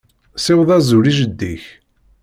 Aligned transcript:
Ssiweḍ 0.37 0.69
azul 0.77 1.05
i 1.11 1.13
jeddi-k. 1.19 1.63